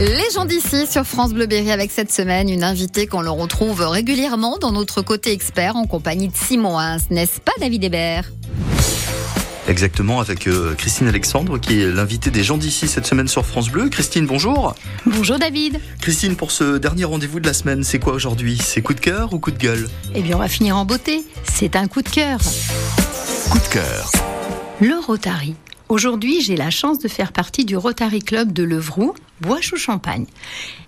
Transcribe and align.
Les 0.00 0.30
gens 0.32 0.44
d'ici 0.44 0.86
sur 0.86 1.04
France 1.04 1.32
Bleu 1.34 1.46
Berry 1.46 1.72
avec 1.72 1.90
cette 1.90 2.12
semaine 2.12 2.48
une 2.48 2.62
invitée 2.62 3.08
qu'on 3.08 3.20
le 3.20 3.30
retrouve 3.30 3.80
régulièrement 3.80 4.56
dans 4.56 4.70
notre 4.70 5.02
côté 5.02 5.32
expert 5.32 5.74
en 5.74 5.86
compagnie 5.86 6.28
de 6.28 6.36
Simon 6.36 6.78
Hins, 6.78 6.98
n'est-ce 7.10 7.40
pas 7.40 7.50
David 7.58 7.82
Hébert? 7.82 8.30
Exactement, 9.66 10.20
avec 10.20 10.46
euh, 10.46 10.76
Christine 10.76 11.08
Alexandre, 11.08 11.58
qui 11.58 11.80
est 11.80 11.90
l'invitée 11.90 12.30
des 12.30 12.44
gens 12.44 12.58
d'ici 12.58 12.86
cette 12.86 13.06
semaine 13.08 13.26
sur 13.26 13.44
France 13.44 13.70
Bleu. 13.70 13.88
Christine, 13.88 14.24
bonjour. 14.24 14.76
Bonjour 15.04 15.36
David. 15.36 15.80
Christine, 16.00 16.36
pour 16.36 16.52
ce 16.52 16.78
dernier 16.78 17.04
rendez-vous 17.04 17.40
de 17.40 17.46
la 17.46 17.52
semaine, 17.52 17.82
c'est 17.82 17.98
quoi 17.98 18.12
aujourd'hui? 18.12 18.56
C'est 18.64 18.82
coup 18.82 18.94
de 18.94 19.00
cœur 19.00 19.32
ou 19.32 19.40
coup 19.40 19.50
de 19.50 19.58
gueule? 19.58 19.88
Eh 20.14 20.22
bien, 20.22 20.36
on 20.36 20.38
va 20.38 20.48
finir 20.48 20.76
en 20.76 20.84
beauté. 20.84 21.24
C'est 21.42 21.74
un 21.74 21.88
coup 21.88 22.02
de 22.02 22.08
cœur. 22.08 22.38
Coup 23.50 23.58
de 23.58 23.72
cœur. 23.72 24.12
Le 24.80 24.94
Rotary. 25.04 25.56
Aujourd'hui, 25.88 26.42
j'ai 26.42 26.54
la 26.54 26.68
chance 26.68 26.98
de 26.98 27.08
faire 27.08 27.32
partie 27.32 27.64
du 27.64 27.74
Rotary 27.74 28.20
Club 28.20 28.52
de 28.52 28.62
Levroux, 28.62 29.14
Bois-Champagne. 29.40 30.26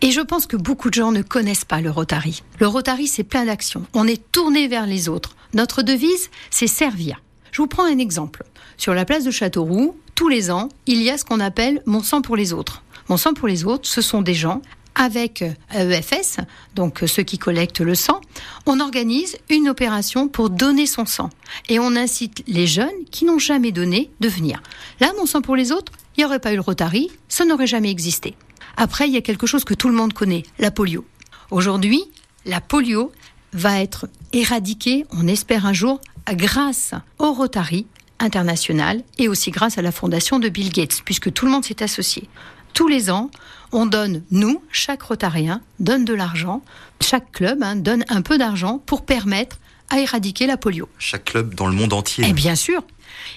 Et 0.00 0.10
je 0.10 0.20
pense 0.20 0.46
que 0.46 0.56
beaucoup 0.56 0.90
de 0.90 0.94
gens 0.94 1.12
ne 1.12 1.22
connaissent 1.22 1.64
pas 1.64 1.80
le 1.80 1.88
Rotary. 1.88 2.42
Le 2.58 2.66
Rotary, 2.66 3.06
c'est 3.06 3.22
plein 3.22 3.44
d'actions. 3.44 3.86
On 3.94 4.08
est 4.08 4.20
tourné 4.32 4.66
vers 4.66 4.86
les 4.86 5.08
autres. 5.08 5.36
Notre 5.54 5.82
devise, 5.82 6.30
c'est 6.50 6.66
servir. 6.66 7.22
Je 7.52 7.62
vous 7.62 7.68
prends 7.68 7.84
un 7.84 7.98
exemple. 7.98 8.42
Sur 8.76 8.92
la 8.92 9.04
place 9.04 9.22
de 9.22 9.30
Châteauroux, 9.30 9.96
tous 10.16 10.28
les 10.28 10.50
ans, 10.50 10.68
il 10.86 11.00
y 11.00 11.10
a 11.10 11.16
ce 11.16 11.24
qu'on 11.24 11.38
appelle 11.38 11.80
Mon 11.86 12.02
sang 12.02 12.20
pour 12.20 12.34
les 12.34 12.52
autres. 12.52 12.82
Mon 13.08 13.16
sang 13.16 13.34
pour 13.34 13.46
les 13.46 13.64
autres, 13.64 13.88
ce 13.88 14.02
sont 14.02 14.20
des 14.20 14.34
gens 14.34 14.62
avec 14.98 15.42
EFS, 15.72 16.38
donc 16.74 17.02
ceux 17.06 17.22
qui 17.22 17.38
collectent 17.38 17.80
le 17.80 17.94
sang, 17.94 18.20
on 18.66 18.80
organise 18.80 19.38
une 19.48 19.68
opération 19.68 20.28
pour 20.28 20.50
donner 20.50 20.86
son 20.86 21.06
sang. 21.06 21.30
Et 21.68 21.78
on 21.78 21.96
incite 21.96 22.42
les 22.46 22.66
jeunes 22.66 23.04
qui 23.10 23.24
n'ont 23.24 23.38
jamais 23.38 23.72
donné 23.72 24.10
de 24.20 24.28
venir. 24.28 24.60
Là, 25.00 25.12
mon 25.16 25.24
sang 25.24 25.40
pour 25.40 25.56
les 25.56 25.72
autres, 25.72 25.92
il 26.16 26.20
n'y 26.20 26.24
aurait 26.26 26.40
pas 26.40 26.52
eu 26.52 26.56
le 26.56 26.60
Rotary, 26.60 27.10
ça 27.28 27.44
n'aurait 27.44 27.66
jamais 27.66 27.90
existé. 27.90 28.34
Après, 28.76 29.08
il 29.08 29.14
y 29.14 29.16
a 29.16 29.22
quelque 29.22 29.46
chose 29.46 29.64
que 29.64 29.74
tout 29.74 29.88
le 29.88 29.94
monde 29.94 30.12
connaît, 30.12 30.42
la 30.58 30.70
polio. 30.70 31.06
Aujourd'hui, 31.50 32.02
la 32.44 32.60
polio 32.60 33.12
va 33.52 33.80
être 33.80 34.08
éradiquée, 34.32 35.06
on 35.12 35.26
espère 35.26 35.64
un 35.64 35.72
jour, 35.72 36.00
grâce 36.34 36.92
au 37.18 37.32
Rotary 37.32 37.86
international 38.18 39.02
et 39.16 39.28
aussi 39.28 39.50
grâce 39.50 39.78
à 39.78 39.82
la 39.82 39.92
fondation 39.92 40.38
de 40.38 40.48
Bill 40.48 40.70
Gates, 40.70 41.02
puisque 41.04 41.32
tout 41.32 41.46
le 41.46 41.52
monde 41.52 41.64
s'est 41.64 41.82
associé. 41.82 42.28
Tous 42.74 42.88
les 42.88 43.10
ans, 43.10 43.30
on 43.72 43.86
donne, 43.86 44.22
nous, 44.30 44.62
chaque 44.70 45.02
Rotarien, 45.02 45.60
donne 45.78 46.04
de 46.04 46.14
l'argent, 46.14 46.62
chaque 47.00 47.32
club 47.32 47.62
hein, 47.62 47.76
donne 47.76 48.04
un 48.08 48.22
peu 48.22 48.38
d'argent 48.38 48.78
pour 48.86 49.04
permettre 49.04 49.58
à 49.90 50.00
éradiquer 50.00 50.46
la 50.46 50.56
polio. 50.56 50.88
Chaque 50.98 51.24
club 51.26 51.54
dans 51.54 51.66
le 51.66 51.72
monde 51.72 51.92
entier. 51.92 52.26
Et 52.28 52.32
bien 52.32 52.54
sûr. 52.54 52.82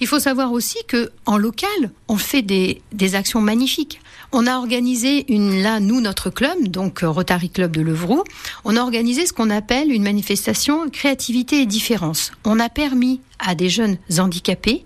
Il 0.00 0.06
faut 0.06 0.18
savoir 0.18 0.52
aussi 0.52 0.78
que 0.86 1.10
en 1.26 1.36
local, 1.36 1.68
on 2.08 2.16
fait 2.16 2.42
des, 2.42 2.82
des 2.92 3.14
actions 3.14 3.40
magnifiques. 3.40 4.00
On 4.32 4.46
a 4.46 4.56
organisé 4.56 5.30
une, 5.32 5.62
là, 5.62 5.80
nous, 5.80 6.00
notre 6.00 6.30
club, 6.30 6.68
donc 6.68 7.02
euh, 7.02 7.08
Rotary 7.08 7.50
Club 7.50 7.72
de 7.72 7.80
Levroux, 7.80 8.24
on 8.64 8.76
a 8.76 8.80
organisé 8.80 9.26
ce 9.26 9.32
qu'on 9.32 9.50
appelle 9.50 9.90
une 9.92 10.02
manifestation 10.02 10.88
créativité 10.90 11.62
et 11.62 11.66
différence. 11.66 12.32
On 12.44 12.60
a 12.60 12.68
permis 12.68 13.20
à 13.38 13.54
des 13.54 13.70
jeunes 13.70 13.96
handicapés, 14.18 14.84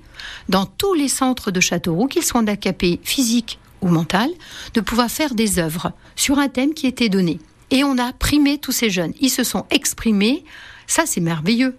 dans 0.49 0.67
tous 0.67 0.95
les 0.95 1.09
centres 1.09 1.51
de 1.51 1.61
Châteauroux, 1.61 2.07
qu'ils 2.07 2.23
soient 2.23 2.41
handicapés 2.41 3.01
physiques 3.03 3.59
ou 3.83 3.89
mental, 3.89 4.31
de 4.75 4.81
pouvoir 4.81 5.11
faire 5.11 5.35
des 5.35 5.59
œuvres 5.59 5.93
sur 6.17 6.39
un 6.39 6.49
thème 6.49 6.75
qui 6.75 6.87
était 6.87 7.09
donné. 7.09 7.39
Et 7.71 7.85
on 7.85 7.99
a 7.99 8.13
primé 8.13 8.59
tous 8.59 8.73
ces 8.73 8.91
jeunes. 8.91 9.13
Ils 9.21 9.31
se 9.31 9.45
sont 9.45 9.67
exprimés. 9.71 10.45
Ça, 10.87 11.05
c'est 11.07 11.23
merveilleux. 11.23 11.75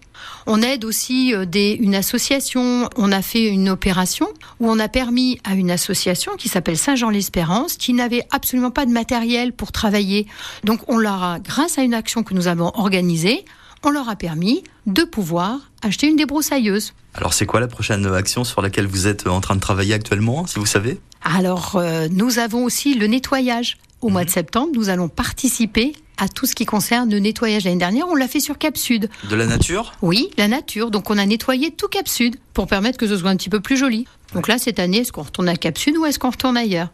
On 0.48 0.62
aide 0.62 0.86
aussi 0.86 1.34
euh, 1.34 1.45
des, 1.45 1.78
une 1.80 1.94
association. 1.94 2.90
On 2.98 3.12
a 3.12 3.22
fait 3.22 3.48
une 3.48 3.70
opération 3.70 4.28
où 4.60 4.70
on 4.70 4.80
a 4.80 4.88
permis 4.88 5.40
à 5.44 5.54
une 5.54 5.70
association 5.70 6.36
qui 6.36 6.50
s'appelle 6.50 6.78
Saint-Jean-l'Espérance, 6.78 7.78
qui 7.78 7.94
n'avait 7.94 8.26
absolument 8.32 8.72
pas 8.72 8.86
de 8.86 8.92
matériel 8.92 9.54
pour 9.54 9.72
travailler. 9.72 10.26
Donc, 10.64 10.80
on 10.88 10.98
leur 10.98 11.22
a, 11.22 11.40
grâce 11.40 11.78
à 11.78 11.84
une 11.84 11.94
action 11.94 12.23
que 12.23 12.34
nous 12.34 12.48
avons 12.48 12.72
organisée, 12.73 13.45
on 13.84 13.92
leur 13.92 14.09
a 14.09 14.16
permis 14.16 14.64
de 14.86 15.03
pouvoir 15.03 15.72
acheter 15.81 16.08
une 16.08 16.16
débroussailleuse. 16.16 16.94
Alors, 17.14 17.33
c'est 17.33 17.45
quoi 17.45 17.60
la 17.60 17.67
prochaine 17.67 18.05
action 18.08 18.44
sur 18.44 18.61
laquelle 18.61 18.88
vous 18.88 19.08
êtes 19.08 19.27
en 19.27 19.42
train 19.42 19.55
de 19.55 19.60
travailler 19.60 19.94
actuellement, 19.94 20.48
si 20.48 20.60
vous 20.60 20.66
savez? 20.66 20.99
Alors, 21.21 21.76
euh, 21.76 22.08
nous 22.11 22.39
avons 22.39 22.64
aussi 22.64 22.95
le 22.95 23.08
nettoyage. 23.08 23.77
Au 24.02 24.10
mois 24.10 24.23
de 24.23 24.30
mhm. 24.30 24.33
septembre, 24.33 24.71
nous 24.76 24.89
allons 24.89 25.08
participer 25.08 25.94
à 26.17 26.27
tout 26.27 26.45
ce 26.45 26.55
qui 26.55 26.66
concerne 26.66 27.10
le 27.10 27.20
nettoyage. 27.20 27.64
L'année 27.64 27.77
dernière, 27.77 28.08
on 28.10 28.16
l'a 28.16 28.27
fait 28.27 28.39
sur 28.39 28.58
Cap 28.58 28.77
Sud. 28.77 29.10
De 29.30 29.36
la 29.36 29.45
nature? 29.45 29.94
Oui, 30.02 30.30
la 30.38 30.48
nature. 30.48 30.92
Donc, 30.92 31.10
on 31.10 31.17
a 31.17 31.26
nettoyé 31.26 31.71
tout 31.71 31.88
Cap 31.88 32.08
Sud 32.08 32.36
pour 32.54 32.67
permettre 32.67 32.98
que 32.98 33.08
ce 33.08 33.17
soit 33.17 33.30
un 33.30 33.38
petit 33.38 33.50
peu 33.50 33.61
plus 33.61 33.77
joli. 33.77 34.05
Donc 34.33 34.48
là, 34.48 34.58
cette 34.58 34.80
année, 34.80 35.00
est-ce 35.00 35.11
qu'on 35.11 35.21
retourne 35.21 35.48
à 35.48 35.55
Cap 35.55 35.77
Sud 35.77 35.98
ou 35.98 36.05
est-ce 36.05 36.20
qu'on 36.20 36.32
retourne 36.32 36.58
ailleurs? 36.58 36.89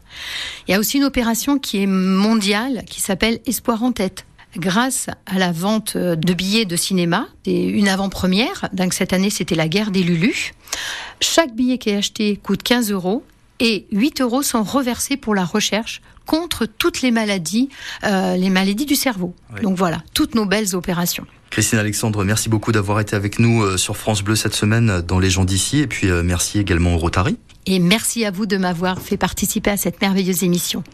Il 0.68 0.72
y 0.72 0.74
a 0.74 0.78
aussi 0.78 0.98
une 0.98 1.04
opération 1.04 1.58
qui 1.58 1.82
est 1.82 1.86
mondiale, 1.86 2.84
qui 2.86 3.00
s'appelle 3.00 3.40
Espoir 3.46 3.82
en 3.82 3.92
tête 3.92 4.26
grâce 4.56 5.08
à 5.26 5.38
la 5.38 5.52
vente 5.52 5.96
de 5.96 6.34
billets 6.34 6.64
de 6.64 6.76
cinéma. 6.76 7.26
C'est 7.44 7.62
une 7.62 7.88
avant-première. 7.88 8.68
Donc 8.72 8.92
cette 8.94 9.12
année, 9.12 9.30
c'était 9.30 9.54
la 9.54 9.68
guerre 9.68 9.90
des 9.90 10.02
Lulus. 10.02 10.52
Chaque 11.20 11.54
billet 11.54 11.78
qui 11.78 11.90
est 11.90 11.96
acheté 11.96 12.36
coûte 12.36 12.62
15 12.62 12.90
euros 12.90 13.24
et 13.60 13.86
8 13.92 14.20
euros 14.22 14.42
sont 14.42 14.62
reversés 14.62 15.16
pour 15.16 15.34
la 15.34 15.44
recherche 15.44 16.00
contre 16.26 16.64
toutes 16.64 17.02
les 17.02 17.10
maladies, 17.10 17.68
euh, 18.04 18.36
les 18.36 18.50
maladies 18.50 18.86
du 18.86 18.94
cerveau. 18.94 19.34
Donc 19.62 19.76
voilà, 19.76 20.02
toutes 20.14 20.34
nos 20.34 20.46
belles 20.46 20.76
opérations. 20.76 21.26
Christine 21.50 21.78
Alexandre, 21.78 22.24
merci 22.24 22.48
beaucoup 22.48 22.70
d'avoir 22.70 23.00
été 23.00 23.16
avec 23.16 23.40
nous 23.40 23.62
euh, 23.62 23.76
sur 23.76 23.96
France 23.96 24.22
Bleu 24.22 24.36
cette 24.36 24.54
semaine 24.54 25.02
dans 25.06 25.18
Les 25.18 25.30
gens 25.30 25.44
d'ici 25.44 25.80
et 25.80 25.88
puis 25.88 26.08
euh, 26.08 26.22
merci 26.22 26.60
également 26.60 26.94
au 26.94 26.98
Rotary. 26.98 27.36
Et 27.66 27.80
merci 27.80 28.24
à 28.24 28.30
vous 28.30 28.46
de 28.46 28.56
m'avoir 28.56 29.00
fait 29.00 29.16
participer 29.16 29.70
à 29.70 29.76
cette 29.76 30.00
merveilleuse 30.00 30.44
émission. 30.44 30.84